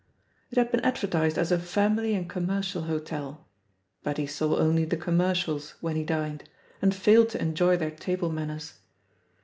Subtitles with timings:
[0.49, 3.45] It had been advertised as a "Family and Com mercial Hotel,"
[4.01, 6.45] but he saw only the commercials when he dined,
[6.81, 8.79] and failed to enjoy their table manners.